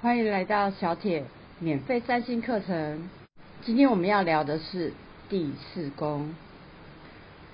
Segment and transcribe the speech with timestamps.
[0.00, 1.24] 欢迎来到小铁
[1.58, 3.10] 免费占星课程。
[3.62, 4.92] 今天我们要聊的是
[5.28, 6.32] 第四宫。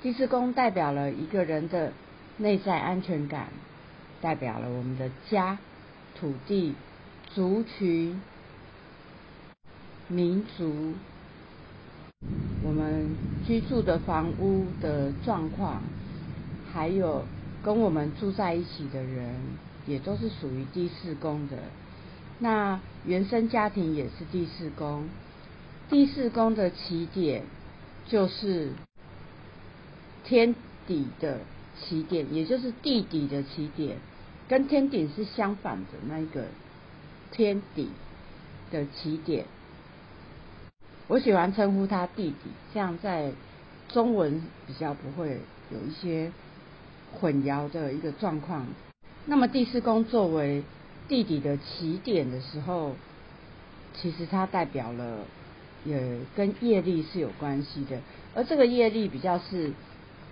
[0.03, 1.95] 第四宫代表了一个人的
[2.37, 3.49] 内在安全感，
[4.21, 5.57] 代表了我们的家、
[6.21, 6.75] 土地、
[7.35, 8.21] 族群、
[10.09, 10.93] 民族，
[12.63, 13.09] 我们
[13.47, 15.83] 居住的房屋的状况，
[16.71, 17.25] 还有
[17.63, 19.35] 跟我们住在一起的人，
[19.87, 21.57] 也都是属于第四宫的。
[22.45, 25.09] 那原生家庭也是第四宫，
[25.89, 27.43] 第四宫的起点
[28.07, 28.69] 就是
[30.25, 30.55] 天
[30.87, 31.39] 底的
[31.81, 33.97] 起点，也就是地底的起点，
[34.47, 36.45] 跟天顶是相反的那一个
[37.31, 37.89] 天底
[38.71, 39.47] 的起点。
[41.07, 43.33] 我喜欢称呼他地底，这样在
[43.89, 45.41] 中文比较不会
[45.71, 46.31] 有一些
[47.15, 48.67] 混淆的一个状况。
[49.25, 50.63] 那么第四宫作为
[51.09, 52.93] 地底的起点的时候，
[53.95, 55.19] 其实它代表了
[55.85, 58.01] 也跟业力是有关系的，
[58.35, 59.73] 而这个业力比较是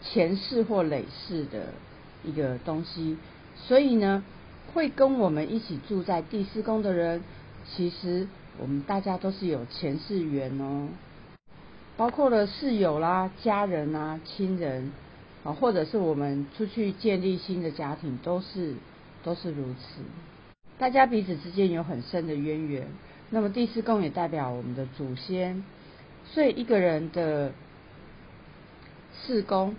[0.02, 1.66] 前世或累世的
[2.24, 3.18] 一个东西，
[3.54, 4.24] 所以呢，
[4.72, 7.22] 会跟我们一起住在第四宫的人，
[7.68, 8.26] 其实
[8.58, 10.88] 我们大家都是有前世缘哦，
[11.96, 14.90] 包括了室友啦、家人啊、亲人
[15.44, 18.74] 啊，或者是我们出去建立新的家庭，都是
[19.22, 20.02] 都是如此。
[20.82, 22.88] 大家彼此之间有很深的渊源，
[23.30, 25.62] 那么第四宫也代表我们的祖先，
[26.24, 27.52] 所以一个人的
[29.14, 29.76] 四宫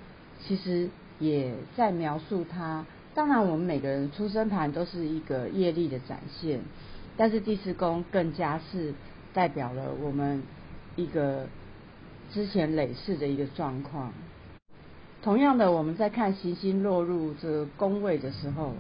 [0.48, 2.86] 其实也在描述他。
[3.14, 6.62] 当然，我们每个人出生盘都是一个业力的展现，
[7.18, 8.94] 但是第四宫更加是
[9.34, 10.42] 代表了我们
[10.96, 11.48] 一个
[12.32, 14.14] 之前累世的一个状况。
[15.22, 18.74] 同样的，我们在看行星落入这宫位的时候。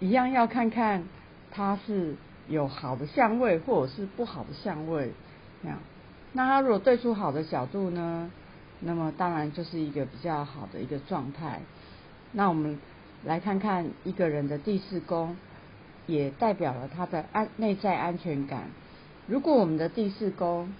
[0.00, 1.04] 一样要看看
[1.52, 2.16] 它是
[2.48, 5.12] 有好的相位，或者是不好的相位，
[5.62, 5.78] 这样。
[6.32, 8.30] 那它如果对出好的角度呢，
[8.80, 11.60] 那么当然就是一个比较好的一个状态。
[12.32, 12.78] 那我们
[13.24, 15.36] 来看看一个人的第四宫，
[16.06, 18.64] 也代表了他的安内在安全感。
[19.26, 20.72] 如果我们的第四宫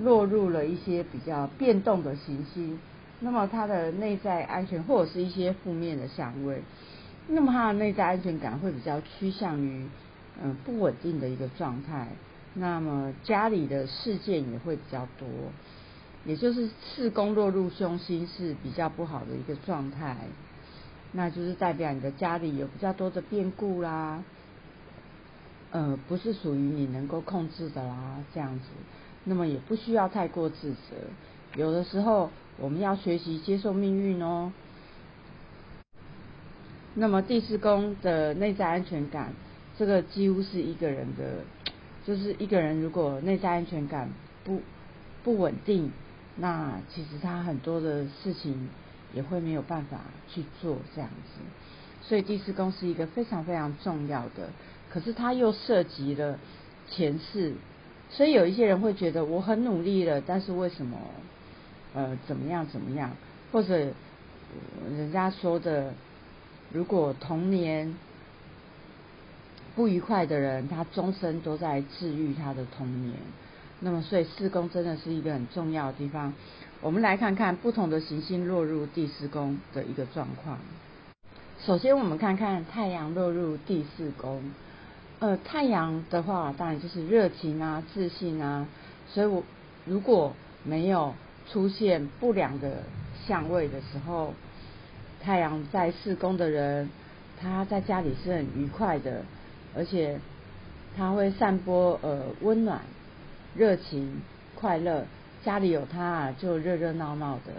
[0.00, 2.78] 落入了一些比较变动的行星，
[3.20, 6.62] 那么他的内在安全或者是一些负面的相位。
[7.32, 9.86] 那么他的内在安全感会比较趋向于
[10.42, 12.08] 嗯不稳定的一个状态，
[12.54, 15.28] 那么家里的事件也会比较多，
[16.24, 20.16] 也就是四宫落入凶星是比较不好的一个状态，
[21.12, 24.24] 那就是代表你的家里有比较多的变故啦，
[25.70, 28.64] 呃不是属于你能够控制的啦这样子，
[29.22, 30.96] 那么也不需要太过自责，
[31.54, 34.52] 有的时候我们要学习接受命运哦。
[36.94, 39.32] 那么第四宫的内在安全感，
[39.78, 41.44] 这个几乎是一个人的，
[42.04, 44.08] 就是一个人如果内在安全感
[44.42, 44.60] 不
[45.22, 45.92] 不稳定，
[46.36, 48.68] 那其实他很多的事情
[49.14, 51.40] 也会没有办法去做这样子。
[52.02, 54.50] 所以第四宫是一个非常非常重要的，
[54.90, 56.40] 可是它又涉及了
[56.90, 57.54] 前世，
[58.10, 60.98] 所以有一些人会觉得我很努力了，但是为什么
[61.94, 63.16] 呃怎么样怎么样，
[63.52, 63.92] 或者
[64.90, 65.94] 人家说的。
[66.72, 67.94] 如果童年
[69.74, 73.16] 不愉快的人，他终身都在治愈他的童年。
[73.80, 76.32] 那么，所以四宫真的是一个很重要的地方。
[76.80, 80.58] 我们来看看不同的行星落入第四宫的一个状况。
[81.64, 84.42] 首先，我们看看太阳落入第四宫。
[85.18, 88.66] 呃，太阳的话，当然就是热情啊、自信啊。
[89.08, 89.42] 所以我
[89.84, 91.14] 如果没有
[91.50, 92.82] 出现不良的
[93.26, 94.34] 相位的时候，
[95.22, 96.88] 太阳在四宫的人，
[97.38, 99.22] 他在家里是很愉快的，
[99.76, 100.18] 而且
[100.96, 102.80] 他会散播呃温暖、
[103.54, 104.22] 热情、
[104.54, 105.04] 快乐，
[105.44, 107.52] 家里有他啊就热热闹闹的。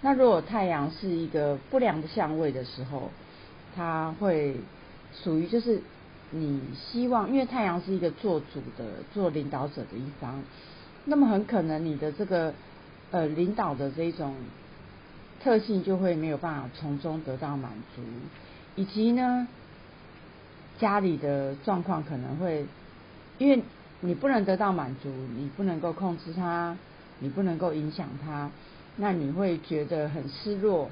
[0.00, 3.10] 那如果太阳是一个不良的相位的时候，
[3.74, 4.56] 他会
[5.12, 5.80] 属于就是
[6.30, 10.40] 你希望，因为太阳是一个做主的、做领导者的一方，
[11.04, 12.54] 那么很可能你的这个
[13.10, 14.34] 呃领导的这一种。
[15.42, 18.02] 特性就会没有办法从中得到满足，
[18.76, 19.48] 以及呢，
[20.78, 22.64] 家里的状况可能会，
[23.38, 23.60] 因为
[24.00, 26.76] 你不能得到满足，你不能够控制他，
[27.18, 28.50] 你不能够影响他，
[28.96, 30.88] 那你会觉得很失落。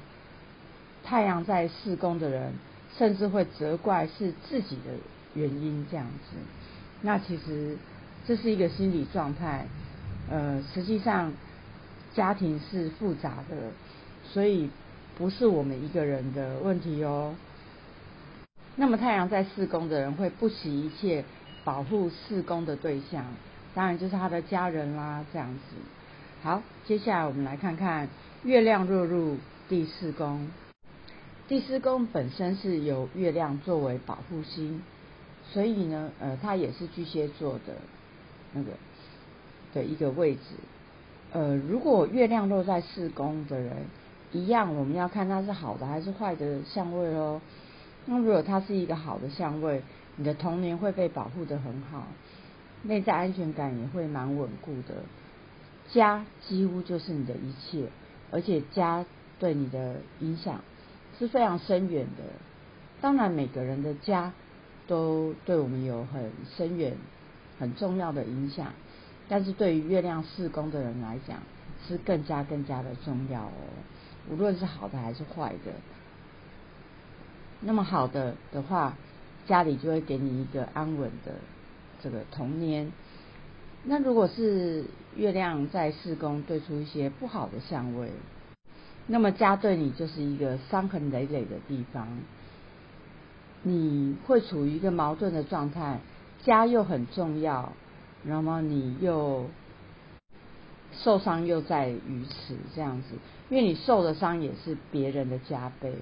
[1.03, 2.51] 太阳在四宫的人，
[2.97, 4.91] 甚至会责怪是自己的
[5.33, 6.35] 原因这样子。
[7.01, 7.77] 那其实
[8.27, 9.65] 这是一个心理状态，
[10.29, 11.31] 呃，实际上
[12.13, 13.55] 家庭是复杂的。
[14.33, 14.69] 所以
[15.17, 17.35] 不是我们一个人的问题哦。
[18.75, 21.25] 那么太阳在四宫的人会不惜一切
[21.65, 23.25] 保护四宫的对象，
[23.75, 25.75] 当然就是他的家人啦，这样子。
[26.41, 28.07] 好，接下来我们来看看
[28.43, 29.37] 月亮落入
[29.67, 30.47] 第四宫。
[31.47, 34.81] 第四宫本身是由月亮作为保护星，
[35.51, 37.75] 所以呢，呃，它也是巨蟹座的
[38.53, 38.71] 那个
[39.73, 40.41] 的一个位置。
[41.33, 43.75] 呃，如果月亮落在四宫的人，
[44.31, 47.41] 一样我们要看它是好的还是坏的相位哦。
[48.05, 49.81] 那如果它是一个好的相位，
[50.15, 52.07] 你的童年会被保护的很好，
[52.83, 54.95] 内在安全感也会蛮稳固的。
[55.91, 57.87] 家几乎就是你的一切，
[58.31, 59.05] 而且家
[59.39, 60.61] 对你的影响
[61.19, 62.23] 是非常深远的。
[63.01, 64.31] 当然，每个人的家
[64.87, 66.95] 都对我们有很深远、
[67.59, 68.67] 很重要的影响，
[69.27, 71.39] 但是对于月亮四宫的人来讲，
[71.87, 73.51] 是更加更加的重要哦。
[74.29, 75.73] 无论是好的还是坏的。
[77.61, 78.95] 那么好的的话，
[79.47, 81.33] 家里就会给你一个安稳的
[82.01, 82.91] 这个童年。
[83.83, 84.85] 那如果是
[85.15, 88.11] 月亮在四宫对出一些不好的相位，
[89.07, 92.07] 那么家对你就是一个伤痕累累的地方，
[93.63, 95.99] 你会处于一个矛盾的状态，
[96.43, 97.73] 家又很重要，
[98.23, 99.47] 那么你又
[100.93, 103.15] 受伤又在于此这样子，
[103.51, 105.93] 因为你受的伤也是别人的加倍。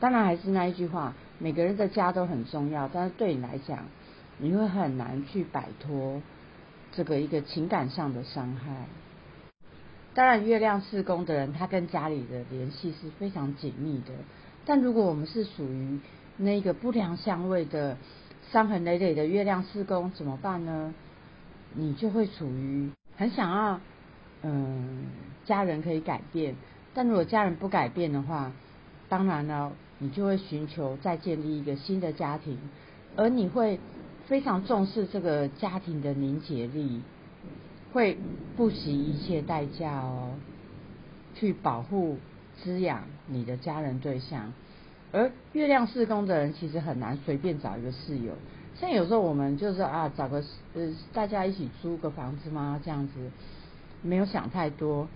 [0.00, 3.84] 当然还是那一句话，每个人的家都很重要，但是对你来讲，
[4.38, 6.20] 你会很难去摆脱
[6.90, 8.86] 这个一个情感上的伤害。
[10.14, 14.12] 当然，月亮四宫的人，他跟家里的联系是非常紧密的。
[14.66, 16.00] 但如果我们是属于
[16.36, 17.96] 那个不良相位的
[18.50, 20.92] 伤痕累累的月亮四宫，怎么办呢？
[21.74, 23.80] 你就会处于很想要，
[24.42, 25.06] 嗯，
[25.44, 26.54] 家人可以改变，
[26.94, 28.52] 但如果家人不改变的话，
[29.08, 29.72] 当然了。
[30.00, 32.56] 你就会寻求再建立一个新的家庭，
[33.16, 33.80] 而你会
[34.28, 37.02] 非常重视这个家庭的凝结力，
[37.92, 38.16] 会
[38.56, 40.34] 不惜一切代价哦，
[41.34, 42.16] 去保护
[42.62, 44.52] 滋养你的家人对象。
[45.10, 48.34] 而月亮四宫的人其实很难随便找一个室友，
[48.76, 50.44] 像有时候我们就是啊找个
[50.74, 52.80] 呃大家一起租个房子吗？
[52.84, 53.14] 这样子
[54.02, 55.08] 没有想太多，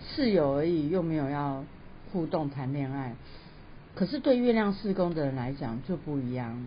[0.00, 1.64] 室友而已，又没有要
[2.12, 3.14] 互动谈恋爱。
[3.94, 6.66] 可是对月亮四宫的人来讲就不一样，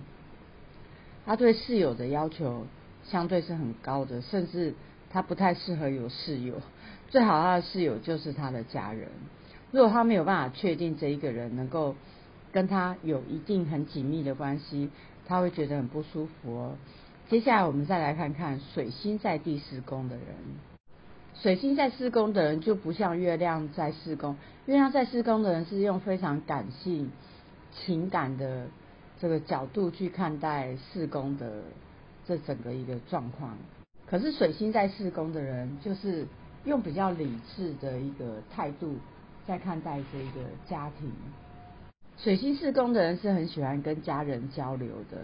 [1.25, 2.67] 他对室友的要求
[3.03, 4.75] 相对是很高的，甚至
[5.09, 6.61] 他不太适合有室友，
[7.09, 9.07] 最好他的室友就是他的家人。
[9.71, 11.95] 如果他没有办法确定这一个人能够
[12.51, 14.91] 跟他有一定很紧密的关系，
[15.25, 16.75] 他会觉得很不舒服哦。
[17.29, 20.25] 接下来我们再来看看水星在第四宫的人。
[21.41, 27.11] 水星在四宫的人就不像月亮在四宫，月亮在四宫的人是用非常感性、
[27.71, 28.67] 情感的
[29.19, 31.63] 这个角度去看待四宫的
[32.25, 33.57] 这整个一个状况。
[34.05, 36.25] 可是水星在四宫的人，就是
[36.65, 38.95] 用比较理智的一个态度
[39.47, 41.11] 在看待这个家庭。
[42.19, 45.17] 水星四宫的人是很喜欢跟家人交流的，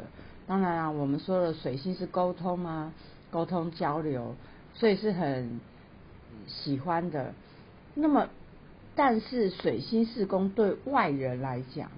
[0.47, 2.91] 当然啊，我们说了水星是沟通啊，
[3.29, 4.35] 沟通交流，
[4.73, 5.61] 所以是很。
[6.47, 7.33] 喜欢的，
[7.95, 8.27] 那么，
[8.95, 11.89] 但是水星四宫对外人来讲，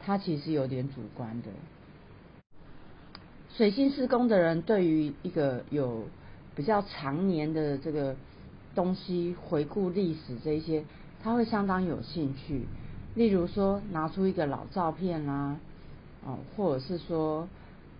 [0.00, 1.48] 他其实有点主观的。
[3.56, 6.04] 水星四宫的人对于一个有
[6.56, 8.16] 比较常年的这个
[8.74, 10.84] 东西，回顾历史这一些，
[11.22, 12.66] 他会相当有兴趣。
[13.14, 15.56] 例如说，拿出一个老照片啦，
[16.26, 17.48] 哦，或者是说，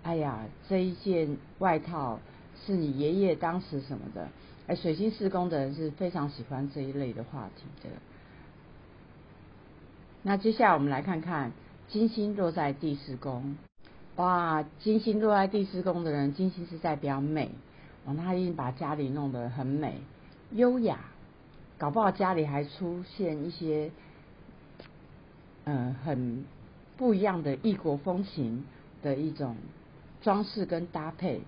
[0.02, 2.18] 哎呀，这一件外套
[2.66, 4.28] 是你爷爷当时什么的。
[4.66, 7.90] 哎，水星四宫的人是非常喜欢这一类的话题的。
[10.22, 11.52] 那接下来我们来看看
[11.88, 13.58] 金星落在第四宫。
[14.16, 17.50] 哇，金星落在第四宫的人，金星是代表美，
[18.06, 20.00] 哦，他已经把家里弄得很美、
[20.52, 20.98] 优雅，
[21.76, 23.90] 搞不好家里还出现一些，
[25.64, 26.42] 嗯，很
[26.96, 28.64] 不一样的异国风情
[29.02, 29.56] 的一种
[30.22, 31.42] 装饰跟搭配。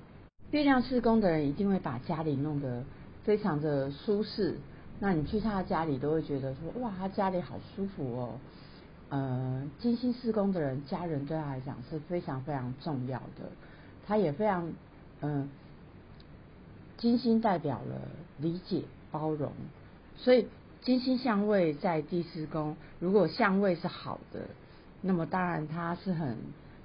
[0.51, 2.85] 月亮四宫的人一定会把家里弄得。
[3.27, 4.57] 非常的舒适，
[5.01, 8.39] 那你去他家里都会觉得说，哇，他家里好舒服哦。
[9.09, 13.51] 呃，金星四宫的人，家人对他来讲是非常非常重要的，
[14.07, 14.73] 他也非常，
[15.23, 15.49] 嗯，
[16.99, 18.01] 金星代表了
[18.39, 19.51] 理解包容，
[20.17, 20.47] 所以
[20.83, 24.43] 金星相位在第四宫，如果相位是好的，
[25.01, 26.37] 那么当然他是很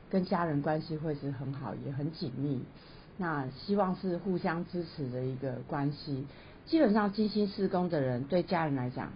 [0.09, 2.63] 跟家人关系会是很好，也很紧密。
[3.21, 6.25] 那希望是互相支持的一个关系。
[6.65, 9.13] 基本上金星四宫的人对家人来讲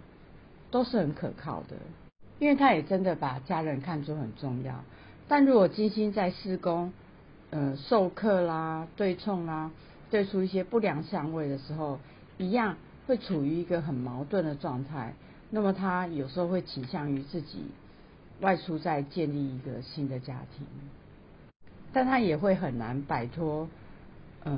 [0.70, 1.74] 都是很可靠的，
[2.38, 4.84] 因为他也真的把家人看作很重要。
[5.26, 6.92] 但如果金星在施工，
[7.50, 9.72] 呃，授课啦、对冲啦，
[10.08, 11.98] 对出一些不良相位的时候，
[12.38, 12.76] 一样
[13.08, 15.14] 会处于一个很矛盾的状态。
[15.50, 17.64] 那么他有时候会倾向于自己
[18.40, 20.64] 外出再建立一个新的家庭，
[21.92, 23.68] 但他也会很难摆脱
[24.46, 24.56] 呃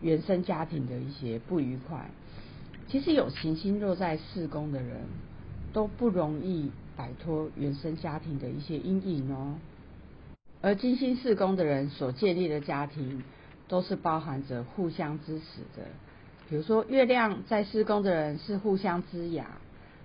[0.00, 2.10] 原生家庭的一些不愉快。
[2.88, 5.02] 其实有行星落在四宫的人
[5.72, 9.54] 都不容易摆脱原生家庭的一些阴影哦。
[10.62, 13.22] 而金星四宫的人所建立的家庭
[13.68, 15.86] 都是包含着互相支持的，
[16.48, 19.46] 比如说月亮在四宫的人是互相滋养。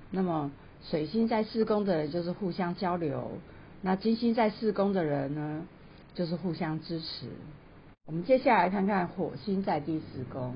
[0.09, 0.51] 那么
[0.89, 3.31] 水星在四宫的人就是互相交流，
[3.81, 5.65] 那金星在四宫的人呢，
[6.15, 7.27] 就是互相支持。
[8.11, 10.53] 我们接下来看看火星在第四宫，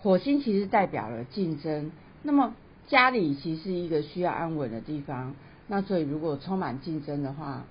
[0.00, 1.92] 火星其实代表了竞争。
[2.22, 2.54] 那么
[2.88, 5.34] 家里其实是一个需要安稳的地方，
[5.66, 7.64] 那所以如果充满竞争的话，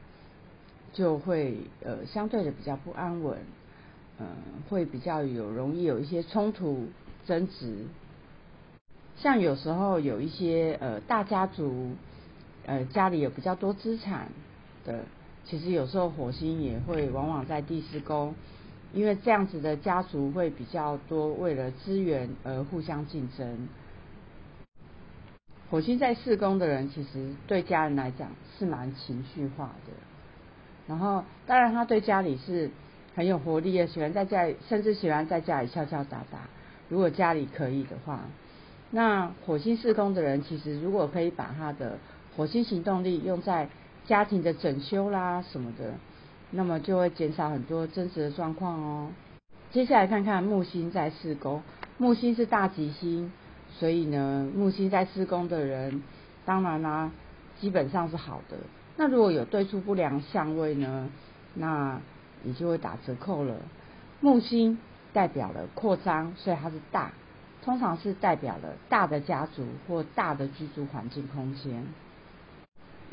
[0.93, 3.39] 就会呃相对的比较不安稳，
[4.19, 4.27] 嗯，
[4.69, 6.86] 会比较有容易有一些冲突
[7.25, 7.88] 争执。
[9.17, 11.93] 像有时候有一些呃大家族，
[12.67, 14.27] 呃家里有比较多资产
[14.86, 15.05] 的，
[15.45, 18.33] 其实有时候火星也会往往在第四宫，
[18.93, 23.67] 因为这样子的家族会比较多，为了资源而互相竞争。
[25.69, 29.93] 火星在四宫的人，其实对家人来讲是蛮情绪化的，
[30.88, 32.69] 然后当然他对家里是
[33.15, 36.47] 很有活力的，喜欢在家里，甚至喜欢在家里敲敲打打。
[36.89, 38.21] 如果家里可以的话。
[38.95, 41.97] 那火星四宫的人，其实如果可以把他的
[42.38, 43.67] 火星行动力用在
[44.05, 45.93] 家庭的整修啦什么的，
[46.51, 49.10] 那么就会减少很多真实的状况哦。
[49.72, 51.63] 接下来看看木星在四宫，
[51.98, 53.31] 木星是大吉星，
[53.72, 56.03] 所以呢，木星在四宫的人，
[56.45, 57.12] 当然啦，
[57.60, 58.57] 基本上是好的。
[58.98, 61.10] 那如果有对出不良相位呢，
[61.55, 62.00] 那
[62.43, 63.55] 你就会打折扣了。
[64.19, 64.77] 木星
[65.12, 67.12] 代表了扩张，所以它是大。
[67.63, 71.86] 通常是代表了大的家族或大的居住环境空间，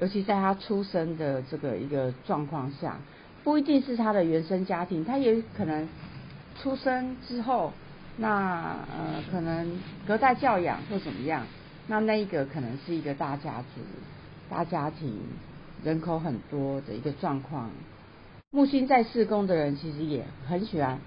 [0.00, 2.96] 尤其在他出生的这个一个状况下，
[3.44, 5.86] 不一定是他的原生家庭，他也可能
[6.60, 7.72] 出生之后，
[8.16, 11.46] 那呃可能隔代教养或怎么样，
[11.86, 13.82] 那那一个可能是一个大家族、
[14.48, 15.18] 大家庭，
[15.84, 17.70] 人口很多的一个状况。
[18.50, 20.98] 木星在四宫的人其实也很喜欢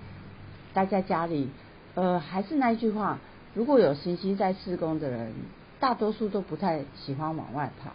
[0.73, 1.49] 待在家里，
[1.95, 3.17] 呃，还是那一句话。
[3.55, 5.31] 如果有行星在四宫的人，
[5.79, 7.91] 大多数都不太喜欢往外跑，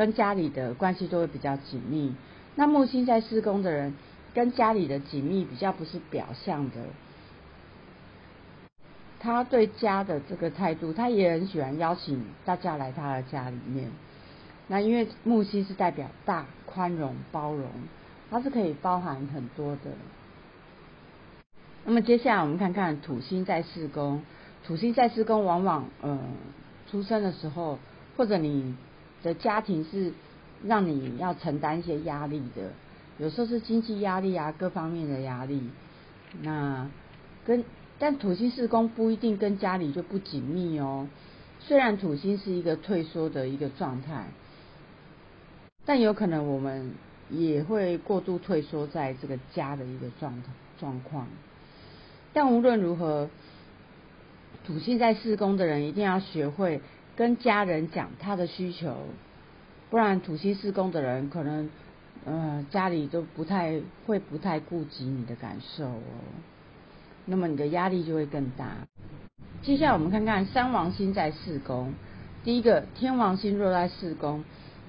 [0.00, 2.14] 跟家里的关系都会比较紧密。
[2.54, 3.92] 那木星在四宫的人，
[4.32, 6.76] 跟家里的紧密比较不是表象的，
[9.18, 13.90] 他对家的这个态度，他也很喜欢邀请大家来他的家里面。
[14.68, 17.68] 那因为木星是代表大、宽容、包容，
[18.30, 19.90] 它是可以包含很多的。
[21.84, 24.22] 那么接下来我们看看土星在四宫。
[24.64, 26.18] 土星在四宫，往往呃
[26.90, 27.78] 出生的时候，
[28.16, 28.74] 或者你
[29.22, 30.12] 的家庭是
[30.64, 32.70] 让你要承担一些压力的，
[33.18, 35.62] 有时候是经济压力啊，各方面的压力。
[36.42, 36.88] 那
[37.44, 37.64] 跟
[37.98, 41.08] 但土星四宫不一定跟家里就不紧密哦。
[41.58, 44.26] 虽然土星是一个退缩的一个状态，
[45.84, 46.92] 但有可能我们
[47.28, 50.42] 也会过度退缩在这个家的一个状
[50.78, 51.26] 状况。
[52.32, 53.28] 但无论如何。
[54.62, 56.82] 土星在四宫的人一定要学会
[57.20, 58.96] 跟家人讲他的需求，
[59.90, 61.68] 不然土星四宫的人可能，
[62.24, 66.00] 呃，家里都不太会不太顾及你的感受哦，
[67.26, 68.68] 那么你的压力就会更大。
[69.60, 71.92] 接下来我们看看三王星在四宫，
[72.42, 74.42] 第一个天王星落在四宫，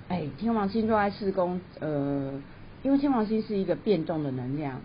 [0.07, 2.41] 哎，天王星落在四宫，呃，
[2.81, 4.79] 因为天王星是一个变动的能量，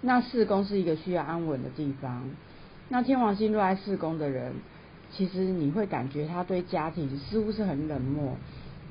[0.00, 2.30] 那四宫是一个需要安稳的地方。
[2.88, 4.52] 那天王星落在四宫的人，
[5.16, 8.36] 其实你会感觉他对家庭似乎是很冷漠，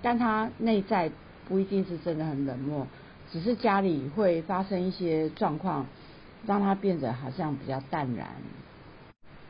[0.02, 1.12] 但他内在
[1.48, 2.88] 不一定是真的很冷漠，
[3.32, 5.86] 只是家里会发生一些状况，
[6.46, 8.28] 让他变得好像比较淡然。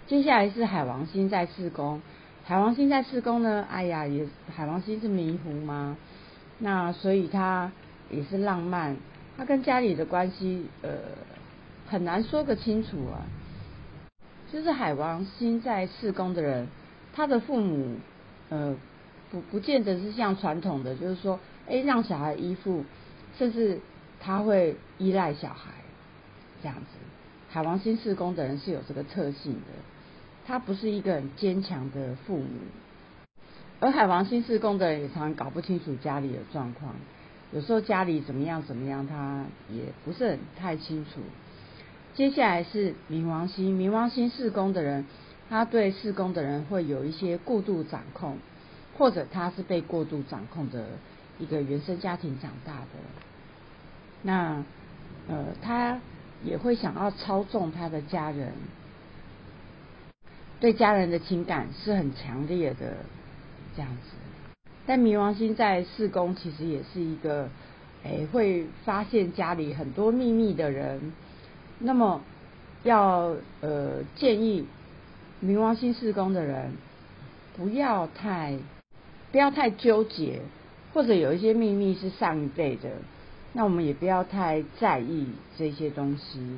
[0.07, 2.01] 接下来是海王星在四宫，
[2.43, 5.95] 海王星在四宫呢，哎呀，也海王星是迷糊吗？
[6.59, 7.71] 那所以他
[8.09, 8.97] 也是浪漫，
[9.37, 10.91] 他跟家里的关系呃
[11.87, 13.21] 很难说个清楚啊。
[14.53, 16.67] 就是海王星在四宫的人，
[17.12, 17.95] 他的父母
[18.50, 18.77] 呃
[19.31, 22.86] 不不见得是像传统的，就是说，哎让小孩依附，
[23.36, 23.79] 甚至
[24.19, 25.72] 他会依赖小孩
[26.62, 26.86] 这样子。
[27.50, 29.74] 海王星四宫的人是有这个特性的，
[30.45, 32.48] 他不是一个很坚强的父母，
[33.79, 36.93] 而海王星四宫的人也常常搞不清楚家里的状况，
[37.51, 41.22] 有时候家里怎么样怎么样，他也不是很太清楚。
[42.15, 45.05] 接下来是冥王星，冥王星四宫的人，
[45.50, 48.38] 他对四宫的人会有一些过度掌控，
[48.96, 50.86] 或者他是被过度掌控的
[51.39, 52.88] 一个原生家庭长大的。
[54.22, 54.63] 那
[55.27, 56.00] 呃，他
[56.43, 58.53] 也会想要操纵他的家人，
[60.60, 62.98] 对家人的情感是很强烈的
[63.75, 64.15] 这样子。
[64.86, 67.50] 但冥王星在四宫其实也是一个，
[68.03, 71.12] 哎，会发现家里很多秘密的人。
[71.83, 72.21] 那么
[72.83, 74.65] 要呃建议
[75.43, 76.71] 冥王星四宫的人
[77.57, 78.57] 不要太
[79.31, 80.41] 不要太纠结，
[80.93, 82.89] 或者有一些秘密是上一辈的，
[83.51, 86.57] 那我们也不要太在意这些东西。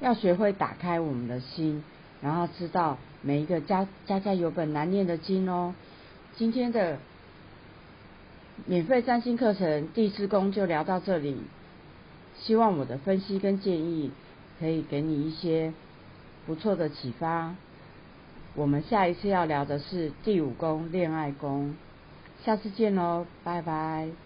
[0.00, 1.84] 要学会打开我们的心，
[2.22, 5.74] 然后知道每一个家家家有本难念的经哦。
[6.36, 6.98] 今天的。
[8.64, 11.36] 免费占星课程第四宫就聊到这里，
[12.38, 14.10] 希望我的分析跟建议
[14.58, 15.72] 可以给你一些
[16.46, 17.54] 不错的启发。
[18.54, 21.74] 我们下一次要聊的是第五宫恋爱宫，
[22.44, 24.25] 下次见喽，拜拜。